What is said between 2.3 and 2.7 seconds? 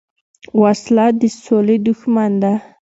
ده